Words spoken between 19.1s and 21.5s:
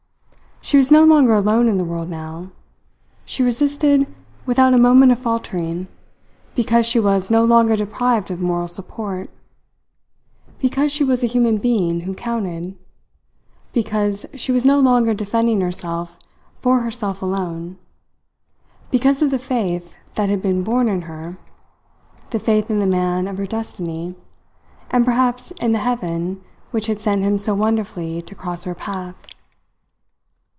of the faith that had been born in her